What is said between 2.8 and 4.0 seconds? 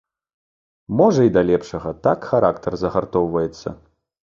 загартоўваецца.